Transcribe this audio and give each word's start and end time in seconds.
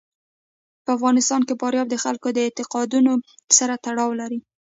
په 0.83 0.89
افغانستان 0.97 1.41
کې 1.47 1.59
فاریاب 1.61 1.87
د 1.89 1.95
خلکو 2.03 2.27
د 2.33 2.37
اعتقاداتو 2.45 3.13
سره 3.57 3.73
تړاو 3.85 4.09
لري. 4.21 4.39